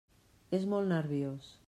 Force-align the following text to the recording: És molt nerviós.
És 0.59 0.65
molt 0.71 0.91
nerviós. 0.95 1.57